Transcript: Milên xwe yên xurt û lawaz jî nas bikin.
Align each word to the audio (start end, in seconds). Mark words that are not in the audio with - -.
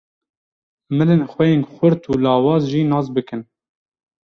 Milên 0.97 1.21
xwe 1.31 1.45
yên 1.53 1.63
xurt 1.73 2.01
û 2.11 2.13
lawaz 2.23 2.63
jî 2.71 2.81
nas 2.91 3.07
bikin. 3.15 3.41